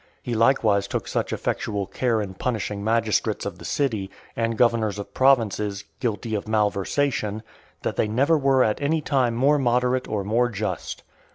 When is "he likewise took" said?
0.23-1.07